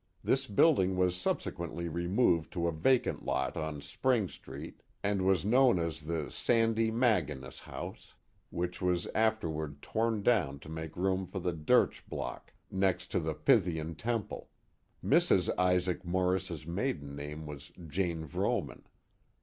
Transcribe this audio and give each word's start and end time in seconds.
This 0.23 0.47
building 0.47 0.97
was 0.97 1.15
sub 1.15 1.41
scquenlly 1.41 1.87
removed 1.87 2.51
to 2.53 2.67
a 2.67 2.71
vacant 2.71 3.23
lot 3.23 3.55
on 3.55 3.81
Spring 3.81 4.27
Street, 4.27 4.81
and 5.03 5.21
was 5.21 5.45
known 5.45 5.77
as 5.77 6.01
the" 6.01 6.31
Sandy 6.31 6.89
Maginess 6.89 7.59
house," 7.59 8.15
which 8.49 8.81
was 8.81 9.05
afterward 9.13 9.79
torn 9.79 10.23
down 10.23 10.57
to 10.61 10.69
make 10.69 10.97
room 10.97 11.27
for 11.27 11.37
ihe 11.37 11.53
Dersch 11.65 12.01
Block, 12.09 12.51
next 12.71 13.09
to 13.11 13.19
the 13.19 13.35
Pythian 13.35 13.93
Temple. 13.93 14.49
Mrs. 15.05 15.51
Isaac 15.55 16.03
Morris's 16.03 16.65
maiden 16.65 17.15
name 17.15 17.45
was 17.45 17.71
Jane 17.85 18.25
Vrooman. 18.25 18.81